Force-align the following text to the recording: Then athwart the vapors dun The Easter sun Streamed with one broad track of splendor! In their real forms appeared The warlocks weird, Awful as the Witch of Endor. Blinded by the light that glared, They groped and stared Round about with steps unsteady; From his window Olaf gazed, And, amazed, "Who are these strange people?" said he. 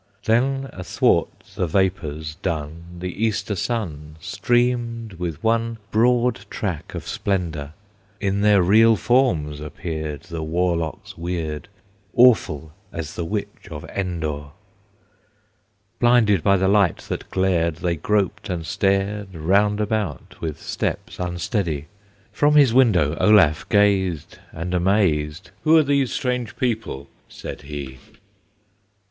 Then 0.25 0.67
athwart 0.73 1.29
the 1.55 1.67
vapors 1.67 2.33
dun 2.33 2.85
The 2.97 3.23
Easter 3.23 3.53
sun 3.55 4.15
Streamed 4.19 5.13
with 5.19 5.43
one 5.43 5.77
broad 5.91 6.47
track 6.49 6.95
of 6.95 7.07
splendor! 7.07 7.73
In 8.19 8.41
their 8.41 8.63
real 8.63 8.95
forms 8.95 9.59
appeared 9.59 10.21
The 10.23 10.41
warlocks 10.41 11.19
weird, 11.19 11.67
Awful 12.15 12.73
as 12.91 13.13
the 13.13 13.23
Witch 13.23 13.67
of 13.69 13.83
Endor. 13.91 14.45
Blinded 15.99 16.41
by 16.41 16.57
the 16.57 16.67
light 16.67 16.97
that 17.07 17.29
glared, 17.29 17.75
They 17.75 17.95
groped 17.95 18.49
and 18.49 18.65
stared 18.65 19.35
Round 19.35 19.79
about 19.79 20.35
with 20.41 20.59
steps 20.59 21.19
unsteady; 21.19 21.85
From 22.31 22.55
his 22.55 22.73
window 22.73 23.15
Olaf 23.19 23.69
gazed, 23.69 24.39
And, 24.51 24.73
amazed, 24.73 25.51
"Who 25.63 25.77
are 25.77 25.83
these 25.83 26.11
strange 26.11 26.55
people?" 26.57 27.07
said 27.29 27.61
he. 27.61 27.99